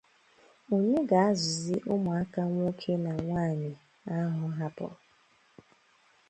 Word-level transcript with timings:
Onye 0.73 0.97
ga-azụzị 1.09 1.75
ụmụaka 1.93 2.41
nwoke 2.51 2.91
na 3.03 3.11
nwaanyị 3.25 3.71
ahụ 4.15 4.45
hapụrụ? 4.57 4.97